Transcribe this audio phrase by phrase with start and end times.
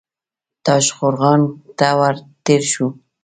[0.65, 1.41] تاشقرغان
[1.77, 2.15] ته ور
[2.45, 2.87] تېر شو.